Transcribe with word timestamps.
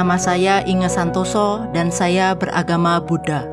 Nama 0.00 0.16
saya 0.16 0.64
Inge 0.64 0.88
Santoso 0.88 1.68
dan 1.76 1.92
saya 1.92 2.32
beragama 2.32 3.04
Buddha. 3.04 3.44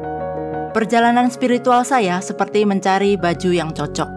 Perjalanan 0.72 1.28
spiritual 1.28 1.84
saya 1.84 2.24
seperti 2.24 2.64
mencari 2.64 3.20
baju 3.20 3.52
yang 3.52 3.76
cocok. 3.76 4.08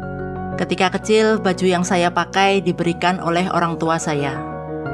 Ketika 0.55 0.95
kecil, 0.95 1.43
baju 1.43 1.66
yang 1.66 1.83
saya 1.83 2.06
pakai 2.06 2.62
diberikan 2.62 3.19
oleh 3.19 3.51
orang 3.51 3.83
tua 3.83 3.98
saya. 3.98 4.39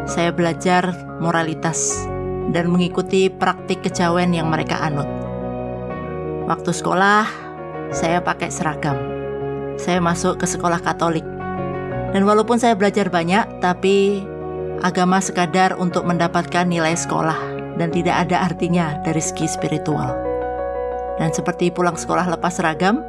Saya 0.08 0.32
belajar 0.32 0.96
moralitas 1.20 2.08
dan 2.56 2.72
mengikuti 2.72 3.28
praktik 3.28 3.84
kejawen 3.84 4.32
yang 4.32 4.48
mereka 4.48 4.80
anut. 4.80 5.04
Waktu 6.48 6.72
sekolah, 6.72 7.28
saya 7.92 8.24
pakai 8.24 8.48
seragam. 8.48 8.96
Saya 9.76 10.00
masuk 10.00 10.40
ke 10.40 10.48
sekolah 10.48 10.80
Katolik. 10.80 11.28
Dan 12.16 12.24
walaupun 12.24 12.56
saya 12.56 12.72
belajar 12.72 13.12
banyak, 13.12 13.60
tapi 13.60 14.24
agama 14.82 15.22
sekadar 15.22 15.76
untuk 15.76 16.04
mendapatkan 16.04 16.66
nilai 16.68 16.96
sekolah 16.96 17.36
dan 17.76 17.92
tidak 17.92 18.28
ada 18.28 18.48
artinya 18.48 18.96
dari 19.04 19.20
segi 19.20 19.48
spiritual. 19.48 20.12
Dan 21.16 21.32
seperti 21.32 21.72
pulang 21.72 21.96
sekolah 21.96 22.28
lepas 22.28 22.60
seragam, 22.60 23.00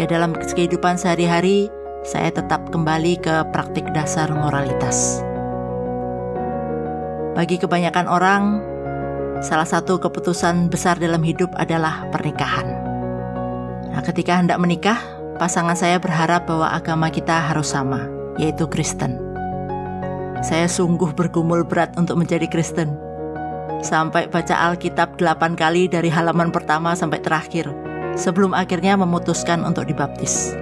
ya 0.00 0.08
dalam 0.08 0.32
kehidupan 0.32 0.96
sehari-hari 0.96 1.68
saya 2.04 2.32
tetap 2.32 2.72
kembali 2.72 3.20
ke 3.20 3.44
praktik 3.52 3.84
dasar 3.92 4.32
moralitas. 4.32 5.20
Bagi 7.36 7.60
kebanyakan 7.60 8.06
orang, 8.08 8.42
salah 9.44 9.68
satu 9.68 10.00
keputusan 10.00 10.72
besar 10.72 10.96
dalam 10.96 11.20
hidup 11.20 11.52
adalah 11.56 12.08
pernikahan. 12.08 12.68
Nah, 13.92 14.02
ketika 14.04 14.40
hendak 14.40 14.60
menikah, 14.60 14.98
pasangan 15.36 15.76
saya 15.76 16.00
berharap 16.00 16.48
bahwa 16.48 16.72
agama 16.72 17.12
kita 17.12 17.52
harus 17.52 17.72
sama, 17.72 18.08
yaitu 18.40 18.64
Kristen. 18.68 19.29
Saya 20.40 20.64
sungguh 20.72 21.12
bergumul 21.12 21.68
berat 21.68 21.92
untuk 22.00 22.16
menjadi 22.16 22.48
Kristen. 22.48 22.96
Sampai 23.84 24.24
baca 24.28 24.56
Alkitab 24.72 25.20
delapan 25.20 25.52
kali 25.52 25.84
dari 25.84 26.08
halaman 26.08 26.48
pertama 26.48 26.96
sampai 26.96 27.20
terakhir, 27.20 27.68
sebelum 28.16 28.56
akhirnya 28.56 28.96
memutuskan 28.96 29.60
untuk 29.64 29.84
dibaptis. 29.84 30.56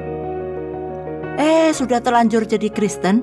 Eh, 1.38 1.70
sudah 1.70 2.02
terlanjur 2.02 2.42
jadi 2.42 2.66
Kristen. 2.74 3.22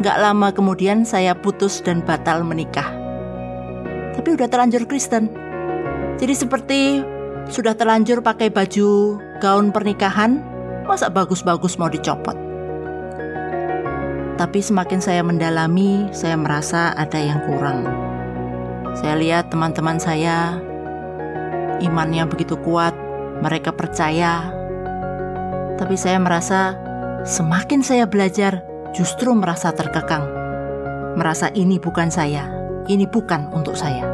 Gak 0.00 0.22
lama 0.22 0.54
kemudian 0.54 1.02
saya 1.02 1.34
putus 1.34 1.82
dan 1.82 2.06
batal 2.06 2.46
menikah. 2.46 2.86
Tapi 4.14 4.38
udah 4.38 4.46
terlanjur 4.46 4.86
Kristen. 4.86 5.26
Jadi 6.22 6.34
seperti 6.38 6.80
sudah 7.50 7.74
terlanjur 7.74 8.22
pakai 8.22 8.46
baju 8.46 9.18
gaun 9.42 9.74
pernikahan, 9.74 10.38
masa 10.86 11.10
bagus-bagus 11.10 11.74
mau 11.74 11.90
dicopot. 11.90 12.49
Tapi 14.40 14.64
semakin 14.64 15.04
saya 15.04 15.20
mendalami, 15.20 16.08
saya 16.16 16.32
merasa 16.40 16.96
ada 16.96 17.20
yang 17.20 17.44
kurang. 17.44 17.84
Saya 18.96 19.20
lihat 19.20 19.52
teman-teman 19.52 20.00
saya 20.00 20.56
imannya 21.84 22.24
begitu 22.24 22.56
kuat, 22.64 22.96
mereka 23.44 23.68
percaya. 23.68 24.48
Tapi 25.76 25.92
saya 25.92 26.16
merasa 26.16 26.72
semakin 27.28 27.84
saya 27.84 28.08
belajar, 28.08 28.64
justru 28.96 29.36
merasa 29.36 29.76
terkekang. 29.76 30.24
Merasa 31.20 31.52
ini 31.52 31.76
bukan 31.76 32.08
saya, 32.08 32.48
ini 32.88 33.04
bukan 33.04 33.52
untuk 33.52 33.76
saya. 33.76 34.08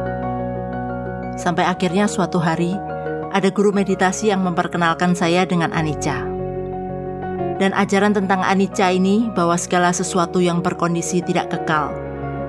Sampai 1.39 1.63
akhirnya 1.71 2.03
suatu 2.03 2.43
hari, 2.43 2.75
ada 3.31 3.47
guru 3.47 3.71
meditasi 3.71 4.35
yang 4.35 4.43
memperkenalkan 4.43 5.15
saya 5.15 5.47
dengan 5.47 5.71
Anicca. 5.71 6.26
Dan 7.57 7.73
ajaran 7.73 8.13
tentang 8.13 8.45
anicca 8.45 8.93
ini 8.93 9.33
bahwa 9.33 9.57
segala 9.57 9.89
sesuatu 9.89 10.37
yang 10.37 10.61
berkondisi 10.61 11.25
tidak 11.25 11.49
kekal 11.49 11.89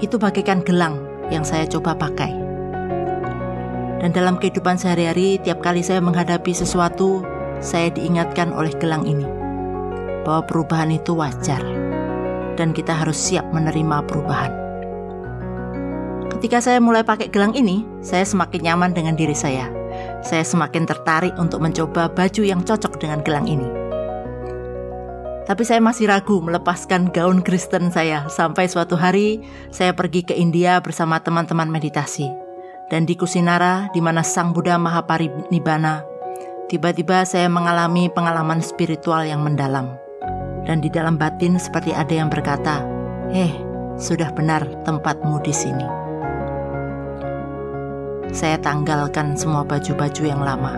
itu 0.04 0.20
bagaikan 0.20 0.60
gelang 0.60 1.00
yang 1.32 1.42
saya 1.42 1.64
coba 1.64 1.96
pakai. 1.96 2.32
Dan 3.98 4.14
dalam 4.14 4.38
kehidupan 4.38 4.78
sehari-hari 4.78 5.42
tiap 5.42 5.64
kali 5.64 5.82
saya 5.82 5.98
menghadapi 5.98 6.54
sesuatu 6.54 7.24
saya 7.58 7.90
diingatkan 7.90 8.54
oleh 8.54 8.70
gelang 8.78 9.02
ini 9.02 9.26
bahwa 10.22 10.46
perubahan 10.46 10.94
itu 10.94 11.16
wajar 11.18 11.58
dan 12.54 12.70
kita 12.70 12.94
harus 12.94 13.18
siap 13.18 13.48
menerima 13.50 14.04
perubahan. 14.06 14.52
Ketika 16.38 16.62
saya 16.62 16.78
mulai 16.78 17.02
pakai 17.02 17.32
gelang 17.32 17.56
ini, 17.56 17.82
saya 17.98 18.22
semakin 18.22 18.62
nyaman 18.62 18.92
dengan 18.94 19.18
diri 19.18 19.34
saya. 19.34 19.66
Saya 20.22 20.46
semakin 20.46 20.86
tertarik 20.86 21.34
untuk 21.34 21.58
mencoba 21.58 22.06
baju 22.12 22.42
yang 22.46 22.62
cocok 22.62 23.02
dengan 23.02 23.24
gelang 23.26 23.50
ini. 23.50 23.66
Tapi 25.48 25.64
saya 25.64 25.80
masih 25.80 26.12
ragu 26.12 26.44
melepaskan 26.44 27.08
gaun 27.08 27.40
Kristen 27.40 27.88
saya 27.88 28.28
sampai 28.28 28.68
suatu 28.68 29.00
hari 29.00 29.40
saya 29.72 29.96
pergi 29.96 30.20
ke 30.20 30.36
India 30.36 30.76
bersama 30.84 31.24
teman-teman 31.24 31.72
meditasi. 31.72 32.28
Dan 32.92 33.08
di 33.08 33.16
Kusinara, 33.16 33.88
di 33.96 34.04
mana 34.04 34.20
Sang 34.20 34.52
Buddha 34.52 34.76
Mahaparinibbana, 34.76 36.04
tiba-tiba 36.68 37.24
saya 37.24 37.48
mengalami 37.48 38.12
pengalaman 38.12 38.60
spiritual 38.60 39.24
yang 39.24 39.40
mendalam. 39.40 39.96
Dan 40.68 40.84
di 40.84 40.92
dalam 40.92 41.16
batin 41.16 41.56
seperti 41.56 41.96
ada 41.96 42.12
yang 42.12 42.28
berkata, 42.28 42.84
"Eh, 43.32 43.48
sudah 43.96 44.28
benar 44.36 44.68
tempatmu 44.84 45.40
di 45.40 45.52
sini." 45.56 45.88
Saya 48.36 48.60
tanggalkan 48.60 49.32
semua 49.32 49.64
baju-baju 49.64 50.22
yang 50.28 50.44
lama. 50.44 50.76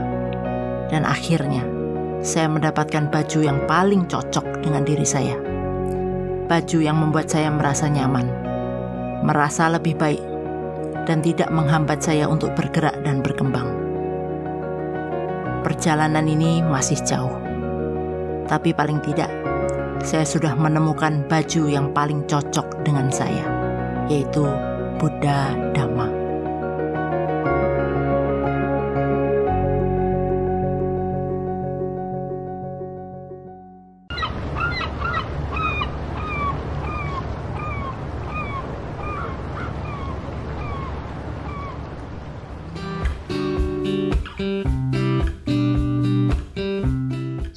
Dan 0.91 1.03
akhirnya 1.03 1.80
saya 2.21 2.53
mendapatkan 2.53 3.09
baju 3.09 3.41
yang 3.41 3.59
paling 3.65 4.05
cocok 4.05 4.61
dengan 4.61 4.85
diri 4.85 5.05
saya. 5.05 5.37
Baju 6.47 6.79
yang 6.83 7.01
membuat 7.01 7.33
saya 7.33 7.49
merasa 7.49 7.89
nyaman, 7.89 8.29
merasa 9.25 9.73
lebih 9.73 9.97
baik, 9.97 10.21
dan 11.09 11.25
tidak 11.25 11.49
menghambat 11.49 12.05
saya 12.05 12.29
untuk 12.29 12.53
bergerak 12.53 12.97
dan 13.07 13.25
berkembang. 13.25 13.73
Perjalanan 15.65 16.29
ini 16.29 16.61
masih 16.61 17.01
jauh, 17.05 17.37
tapi 18.49 18.73
paling 18.77 19.01
tidak 19.05 19.31
saya 20.01 20.25
sudah 20.25 20.57
menemukan 20.57 21.25
baju 21.29 21.63
yang 21.69 21.93
paling 21.93 22.25
cocok 22.25 22.85
dengan 22.85 23.13
saya, 23.13 23.45
yaitu 24.09 24.49
Buddha 24.97 25.53
Dhamma. 25.77 26.20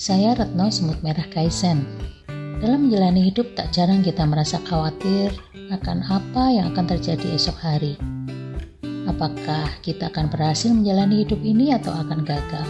Saya 0.04 0.36
Retno 0.36 0.68
Semut 0.68 1.00
Merah 1.00 1.24
Kaisen. 1.32 1.88
Dalam 2.60 2.92
menjalani 2.92 3.32
hidup 3.32 3.56
tak 3.56 3.72
jarang 3.72 4.04
kita 4.04 4.28
merasa 4.28 4.60
khawatir 4.68 5.32
akan 5.72 6.04
apa 6.04 6.52
yang 6.52 6.76
akan 6.76 6.92
terjadi 6.92 7.40
esok 7.40 7.56
hari. 7.64 7.96
Apakah 9.08 9.72
kita 9.80 10.12
akan 10.12 10.28
berhasil 10.28 10.76
menjalani 10.76 11.24
hidup 11.24 11.40
ini 11.40 11.72
atau 11.72 11.96
akan 11.96 12.20
gagal? 12.28 12.68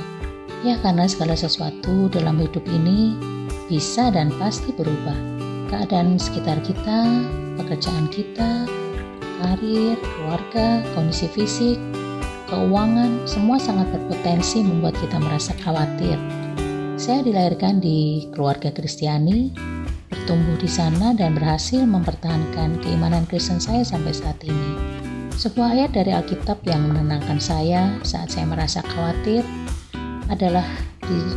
Ya 0.61 0.77
karena 0.85 1.09
segala 1.09 1.33
sesuatu 1.33 2.05
dalam 2.13 2.37
hidup 2.37 2.61
ini 2.69 3.17
bisa 3.65 4.13
dan 4.13 4.29
pasti 4.37 4.69
berubah. 4.69 5.17
Keadaan 5.73 6.21
sekitar 6.21 6.61
kita, 6.61 7.09
pekerjaan 7.57 8.13
kita, 8.13 8.69
karir, 9.41 9.97
keluarga, 9.97 10.85
kondisi 10.93 11.25
fisik, 11.33 11.81
keuangan, 12.45 13.25
semua 13.25 13.57
sangat 13.57 13.89
berpotensi 13.89 14.61
membuat 14.61 14.93
kita 15.01 15.17
merasa 15.17 15.57
khawatir 15.65 16.21
saya 17.03 17.19
dilahirkan 17.19 17.83
di 17.83 18.31
keluarga 18.31 18.71
Kristiani, 18.71 19.51
bertumbuh 20.07 20.55
di 20.55 20.71
sana 20.71 21.11
dan 21.11 21.35
berhasil 21.35 21.83
mempertahankan 21.83 22.79
keimanan 22.79 23.27
Kristen 23.27 23.59
saya 23.59 23.83
sampai 23.83 24.15
saat 24.15 24.39
ini. 24.47 24.71
Sebuah 25.35 25.75
ayat 25.75 25.91
dari 25.91 26.15
Alkitab 26.15 26.63
yang 26.63 26.87
menenangkan 26.87 27.43
saya 27.43 27.91
saat 28.07 28.31
saya 28.31 28.47
merasa 28.47 28.79
khawatir 28.87 29.43
adalah 30.31 30.63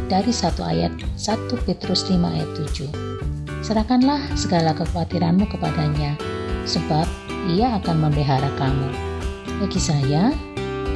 dari 0.07 0.31
satu 0.31 0.63
ayat 0.63 0.95
1 1.19 1.51
Petrus 1.67 2.07
5 2.07 2.15
ayat 2.15 2.51
7. 2.71 3.67
Serahkanlah 3.67 4.23
segala 4.39 4.71
kekhawatiranmu 4.71 5.51
kepadanya, 5.51 6.15
sebab 6.63 7.11
ia 7.51 7.75
akan 7.83 8.07
memelihara 8.07 8.55
kamu. 8.55 8.95
Bagi 9.59 9.83
saya, 9.83 10.31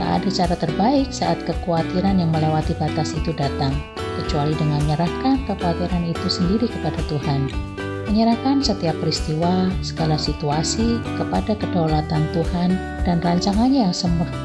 Tak 0.00 0.24
ada 0.24 0.30
cara 0.32 0.54
terbaik 0.56 1.12
saat 1.12 1.44
kekhawatiran 1.44 2.24
yang 2.24 2.32
melewati 2.32 2.72
batas 2.80 3.12
itu 3.12 3.36
datang, 3.36 3.76
kecuali 4.30 4.54
dengan 4.54 4.78
menyerahkan 4.86 5.42
kekhawatiran 5.50 6.06
itu 6.06 6.26
sendiri 6.30 6.70
kepada 6.70 7.02
Tuhan. 7.10 7.50
Menyerahkan 8.06 8.62
setiap 8.62 8.94
peristiwa, 9.02 9.66
segala 9.82 10.14
situasi 10.14 11.02
kepada 11.18 11.58
kedaulatan 11.58 12.30
Tuhan 12.30 12.78
dan 13.02 13.18
rancangannya 13.26 13.90
yang 13.90 13.94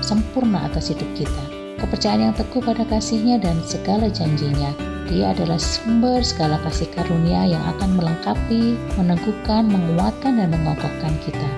sempurna 0.01 0.65
atas 0.65 0.89
hidup 0.89 1.05
kita. 1.13 1.43
Kepercayaan 1.77 2.17
yang 2.17 2.33
teguh 2.33 2.65
pada 2.65 2.81
kasihnya 2.81 3.37
dan 3.37 3.61
segala 3.61 4.09
janjinya. 4.09 4.73
Dia 5.05 5.37
adalah 5.37 5.61
sumber 5.61 6.25
segala 6.25 6.57
kasih 6.65 6.89
karunia 6.89 7.45
yang 7.45 7.61
akan 7.77 7.93
melengkapi, 7.93 8.73
meneguhkan, 8.97 9.69
menguatkan, 9.69 10.41
dan 10.41 10.49
mengokohkan 10.49 11.13
kita. 11.21 11.49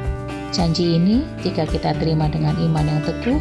Janji 0.52 1.00
ini, 1.00 1.24
jika 1.48 1.64
kita 1.64 1.96
terima 1.96 2.28
dengan 2.28 2.60
iman 2.60 2.84
yang 2.92 3.00
teguh, 3.08 3.40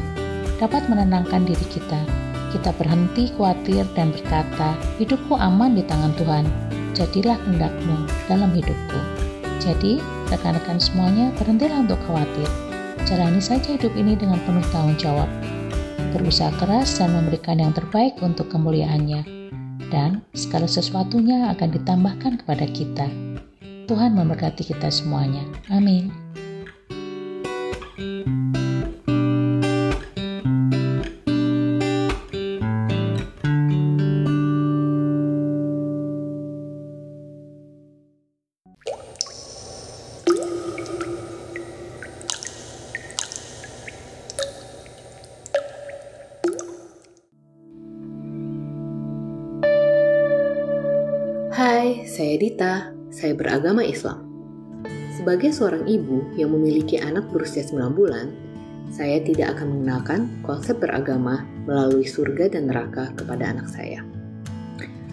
dapat 0.62 0.86
menenangkan 0.86 1.42
diri 1.42 1.66
kita. 1.74 2.25
Kita 2.54 2.70
berhenti 2.78 3.30
khawatir 3.34 3.82
dan 3.98 4.14
berkata, 4.14 4.78
hidupku 5.00 5.34
aman 5.34 5.74
di 5.74 5.82
tangan 5.82 6.14
Tuhan. 6.14 6.44
Jadilah 6.96 7.36
hendakmu 7.44 8.08
dalam 8.30 8.50
hidupku. 8.54 9.00
Jadi, 9.58 9.98
rekan-rekan 10.30 10.78
semuanya 10.78 11.34
berhentilah 11.36 11.82
untuk 11.82 11.98
khawatir. 12.06 12.48
Jalani 13.06 13.38
saja 13.42 13.74
hidup 13.74 13.92
ini 13.94 14.14
dengan 14.14 14.38
penuh 14.46 14.64
tanggung 14.70 14.98
jawab. 14.98 15.28
Berusaha 16.14 16.54
keras 16.58 16.96
dan 16.96 17.12
memberikan 17.12 17.60
yang 17.60 17.74
terbaik 17.74 18.18
untuk 18.22 18.48
kemuliaannya. 18.48 19.22
Dan 19.90 20.22
segala 20.34 20.66
sesuatunya 20.66 21.50
akan 21.54 21.68
ditambahkan 21.76 22.42
kepada 22.42 22.66
kita. 22.66 23.06
Tuhan 23.86 24.18
memberkati 24.18 24.66
kita 24.66 24.90
semuanya. 24.90 25.46
Amin. 25.70 26.10
Hai, 51.56 52.04
saya 52.04 52.36
Dita. 52.36 52.92
Saya 53.08 53.32
beragama 53.32 53.80
Islam. 53.80 54.28
Sebagai 55.16 55.56
seorang 55.56 55.88
ibu 55.88 56.20
yang 56.36 56.52
memiliki 56.52 57.00
anak 57.00 57.32
berusia 57.32 57.64
9 57.64 57.96
bulan, 57.96 58.28
saya 58.92 59.24
tidak 59.24 59.56
akan 59.56 59.72
mengenalkan 59.72 60.28
konsep 60.44 60.76
beragama 60.76 61.48
melalui 61.64 62.04
surga 62.04 62.52
dan 62.52 62.68
neraka 62.68 63.08
kepada 63.16 63.56
anak 63.56 63.72
saya. 63.72 64.04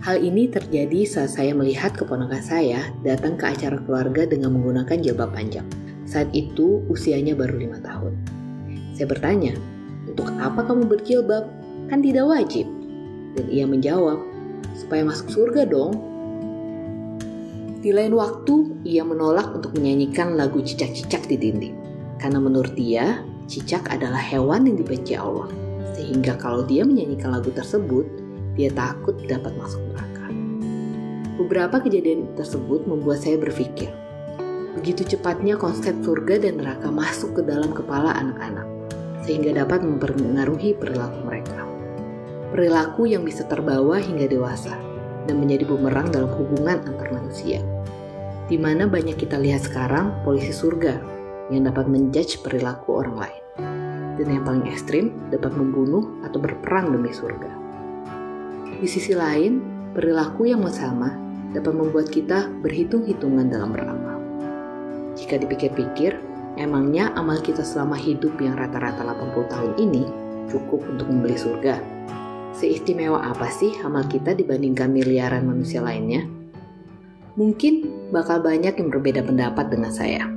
Hal 0.03 0.19
ini 0.19 0.51
terjadi 0.51 1.07
saat 1.07 1.31
saya 1.31 1.55
melihat 1.55 1.95
keponakan 1.95 2.43
saya 2.43 2.91
datang 3.07 3.39
ke 3.39 3.47
acara 3.47 3.79
keluarga 3.79 4.27
dengan 4.27 4.51
menggunakan 4.51 4.99
jilbab 4.99 5.31
panjang. 5.31 5.63
Saat 6.03 6.27
itu 6.35 6.83
usianya 6.91 7.39
baru 7.39 7.55
lima 7.55 7.79
tahun. 7.79 8.19
Saya 8.91 9.07
bertanya, 9.07 9.55
untuk 10.11 10.27
apa 10.35 10.59
kamu 10.59 10.91
berjilbab? 10.91 11.47
Kan 11.87 12.03
tidak 12.03 12.27
wajib. 12.27 12.67
Dan 13.31 13.47
ia 13.47 13.63
menjawab, 13.63 14.19
supaya 14.75 15.07
masuk 15.07 15.31
surga 15.31 15.71
dong. 15.71 16.11
Di 17.83 17.91
lain 17.91 18.15
waktu, 18.15 18.80
ia 18.88 19.03
menolak 19.03 19.51
untuk 19.59 19.75
menyanyikan 19.75 20.39
lagu 20.39 20.63
cicak-cicak 20.63 21.27
di 21.27 21.35
dinding. 21.35 21.75
Karena 22.15 22.39
menurut 22.39 22.71
dia, 22.80 23.19
cicak 23.51 23.91
adalah 23.91 24.24
hewan 24.24 24.63
yang 24.63 24.80
dibenci 24.80 25.19
Allah. 25.19 25.51
Sehingga 25.91 26.39
kalau 26.39 26.63
dia 26.63 26.88
menyanyikan 26.88 27.35
lagu 27.35 27.51
tersebut, 27.51 28.07
dia 28.56 28.71
takut 28.71 29.19
dapat 29.27 29.51
masuk 29.59 29.83
neraka. 29.91 30.31
Beberapa 31.35 31.83
kejadian 31.83 32.31
tersebut 32.39 32.88
membuat 32.88 33.19
saya 33.19 33.35
berpikir, 33.35 33.91
begitu 34.79 35.03
cepatnya 35.03 35.59
konsep 35.59 35.91
surga 36.07 36.39
dan 36.39 36.63
neraka 36.63 36.88
masuk 36.88 37.36
ke 37.36 37.41
dalam 37.44 37.75
kepala 37.75 38.15
anak-anak, 38.15 38.63
sehingga 39.27 39.59
dapat 39.59 39.83
mempengaruhi 39.83 40.71
perilaku 40.79 41.19
mereka. 41.27 41.68
Perilaku 42.56 43.12
yang 43.12 43.27
bisa 43.27 43.44
terbawa 43.44 44.00
hingga 44.00 44.29
dewasa, 44.29 44.92
dan 45.25 45.39
menjadi 45.39 45.67
bumerang 45.67 46.11
dalam 46.11 46.29
hubungan 46.33 46.83
antar 46.83 47.09
manusia 47.11 47.63
di 48.51 48.59
mana 48.59 48.85
banyak 48.85 49.15
kita 49.15 49.39
lihat 49.39 49.63
sekarang 49.63 50.11
polisi 50.27 50.51
surga 50.51 50.99
yang 51.51 51.67
dapat 51.67 51.87
menjudge 51.87 52.43
perilaku 52.43 52.99
orang 52.99 53.27
lain. 53.27 53.43
Dan 54.13 54.27
yang 54.29 54.43
paling 54.45 54.65
ekstrim 54.69 55.15
dapat 55.33 55.57
membunuh 55.57 56.21
atau 56.21 56.37
berperang 56.37 56.93
demi 56.93 57.09
surga. 57.09 57.49
Di 58.77 58.85
sisi 58.85 59.15
lain, 59.15 59.63
perilaku 59.95 60.45
yang 60.45 60.61
sama 60.69 61.17
dapat 61.55 61.73
membuat 61.73 62.13
kita 62.13 62.51
berhitung-hitungan 62.61 63.49
dalam 63.49 63.73
beramal. 63.73 64.17
Jika 65.17 65.41
dipikir-pikir, 65.41 66.19
emangnya 66.59 67.09
amal 67.17 67.41
kita 67.41 67.65
selama 67.65 67.97
hidup 67.97 68.37
yang 68.37 68.53
rata-rata 68.53 69.01
80 69.01 69.49
tahun 69.49 69.73
ini 69.81 70.03
cukup 70.51 70.85
untuk 70.93 71.09
membeli 71.09 71.37
surga? 71.39 71.92
Seistimewa 72.53 73.17
apa 73.33 73.50
sih 73.50 73.73
amal 73.81 74.05
kita 74.05 74.38
dibandingkan 74.38 74.94
miliaran 74.94 75.50
manusia 75.50 75.81
lainnya? 75.81 76.21
Mungkin 77.33 77.89
bakal 78.13 78.45
banyak 78.45 78.77
yang 78.77 78.94
berbeda 78.94 79.25
pendapat 79.25 79.73
dengan 79.73 79.89
saya, 79.89 80.29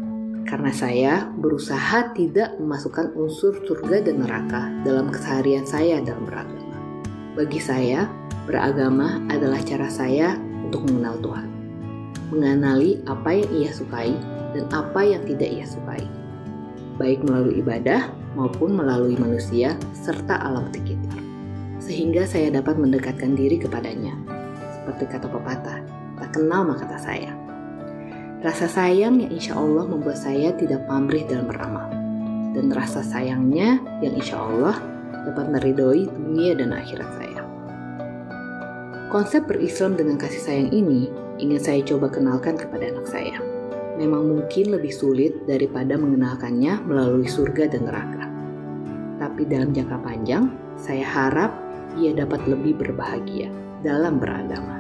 karena 0.49 0.73
saya 0.73 1.13
berusaha 1.37 2.17
tidak 2.17 2.57
memasukkan 2.57 3.13
unsur 3.21 3.61
surga 3.69 4.01
dan 4.01 4.25
neraka 4.25 4.73
dalam 4.81 5.13
keseharian 5.13 5.69
saya 5.69 6.01
dalam 6.01 6.25
beragama. 6.25 6.81
Bagi 7.37 7.61
saya, 7.61 8.09
beragama 8.49 9.21
adalah 9.29 9.61
cara 9.61 9.93
saya 9.93 10.41
untuk 10.65 10.89
mengenal 10.89 11.21
Tuhan, 11.21 11.49
mengenali 12.33 12.91
apa 13.05 13.29
yang 13.45 13.51
ia 13.53 13.71
sukai 13.77 14.17
dan 14.57 14.65
apa 14.73 15.05
yang 15.05 15.21
tidak 15.29 15.53
ia 15.53 15.69
sukai, 15.69 16.01
baik 16.97 17.21
melalui 17.29 17.61
ibadah 17.61 18.09
maupun 18.33 18.73
melalui 18.73 19.21
manusia 19.21 19.77
serta 19.93 20.41
alam 20.41 20.73
sekitar, 20.73 21.06
sehingga 21.87 22.27
saya 22.27 22.51
dapat 22.51 22.75
mendekatkan 22.83 23.39
diri 23.39 23.63
kepadanya, 23.63 24.19
seperti 24.75 25.07
kata 25.07 25.31
pepatah 25.31 25.79
tak 26.19 26.35
kenal 26.35 26.67
maka 26.67 26.83
tak 26.91 26.99
sayang. 26.99 27.39
Rasa 28.43 28.67
sayang 28.67 29.23
yang 29.23 29.31
insya 29.33 29.55
Allah 29.57 29.87
membuat 29.87 30.19
saya 30.19 30.51
tidak 30.59 30.85
pamrih 30.91 31.25
dalam 31.31 31.47
beramal. 31.47 31.89
Dan 32.57 32.73
rasa 32.73 33.05
sayangnya 33.05 33.79
yang 34.01 34.17
insya 34.17 34.41
Allah 34.41 34.77
dapat 35.29 35.53
meridoi 35.53 36.09
dunia 36.09 36.57
dan 36.57 36.73
akhirat 36.73 37.11
saya. 37.21 37.41
Konsep 39.13 39.47
berislam 39.47 39.95
dengan 39.95 40.19
kasih 40.19 40.43
sayang 40.43 40.71
ini 40.73 41.09
ingin 41.39 41.61
saya 41.61 41.81
coba 41.85 42.11
kenalkan 42.11 42.57
kepada 42.57 42.91
anak 42.91 43.07
saya. 43.09 43.39
Memang 43.97 44.29
mungkin 44.29 44.77
lebih 44.77 44.93
sulit 44.93 45.33
daripada 45.49 45.97
mengenalkannya 45.97 46.85
melalui 46.85 47.29
surga 47.29 47.73
dan 47.73 47.89
neraka. 47.89 48.25
Tapi 49.17 49.49
dalam 49.49 49.73
jangka 49.73 49.97
panjang, 50.05 50.53
saya 50.77 51.03
harap 51.03 51.66
ia 51.97 52.13
dapat 52.13 52.45
lebih 52.45 52.77
berbahagia 52.77 53.49
dalam 53.81 54.21
beragama. 54.21 54.79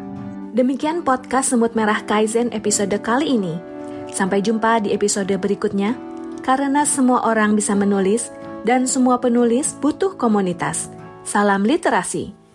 Demikian 0.57 1.05
podcast 1.05 1.53
Semut 1.53 1.77
Merah 1.77 2.01
Kaizen 2.05 2.49
episode 2.53 2.97
kali 3.05 3.37
ini. 3.37 3.61
Sampai 4.09 4.41
jumpa 4.41 4.81
di 4.81 4.97
episode 4.97 5.33
berikutnya. 5.37 5.93
Karena 6.41 6.87
semua 6.87 7.27
orang 7.27 7.59
bisa 7.59 7.75
menulis 7.75 8.33
dan 8.65 8.87
semua 8.87 9.19
penulis 9.19 9.75
butuh 9.77 10.15
komunitas. 10.15 10.89
Salam 11.27 11.67
literasi. 11.67 12.46